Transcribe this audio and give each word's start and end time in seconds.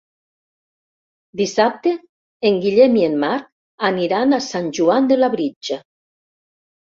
Dissabte 1.41 1.91
en 2.51 2.55
Guillem 2.63 2.97
i 3.01 3.05
en 3.09 3.19
Marc 3.23 3.45
aniran 3.91 4.33
a 4.33 4.41
Sant 4.45 4.71
Joan 4.79 5.11
de 5.11 5.19
Labritja. 5.19 5.79